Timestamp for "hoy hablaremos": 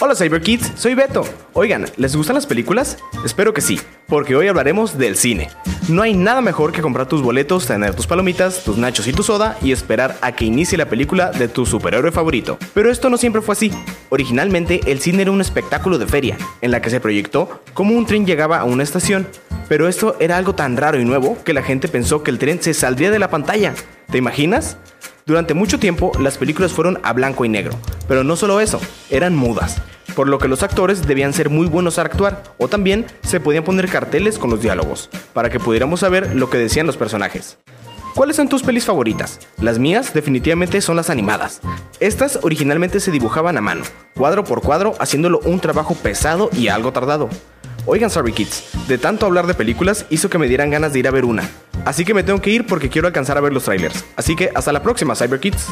4.36-4.96